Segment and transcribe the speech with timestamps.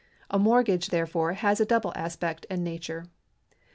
[0.31, 3.05] A mortgage, therefore, has a double aspect and nature.